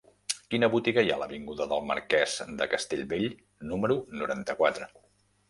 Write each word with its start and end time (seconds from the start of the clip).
Quina 0.53 0.69
botiga 0.75 1.03
hi 1.05 1.11
ha 1.11 1.17
a 1.17 1.21
l'avinguda 1.23 1.67
del 1.73 1.85
Marquès 1.89 2.39
de 2.63 2.67
Castellbell 2.73 3.29
número 3.75 4.01
noranta-quatre? 4.19 4.91